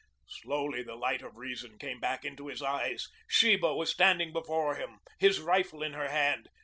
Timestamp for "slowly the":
0.27-0.95